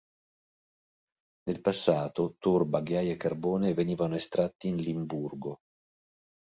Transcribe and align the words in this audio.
Nel 1.43 1.61
passato 1.61 2.33
torba, 2.39 2.81
ghiaia 2.81 3.11
e 3.13 3.17
carbone 3.17 3.75
venivano 3.75 4.15
estratti 4.15 4.67
in 4.69 4.77
Limburgo. 4.77 5.59